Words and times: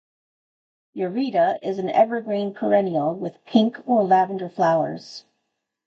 Yareta 0.97 1.59
is 1.61 1.77
an 1.77 1.87
evergreen 1.91 2.55
perennial 2.55 3.13
with 3.13 3.45
pink 3.45 3.77
or 3.85 4.03
lavender 4.03 4.49
flowers. 4.49 5.25